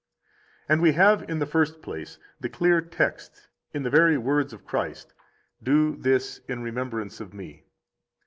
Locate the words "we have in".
0.81-1.37